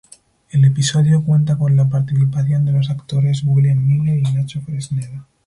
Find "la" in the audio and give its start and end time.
1.75-1.87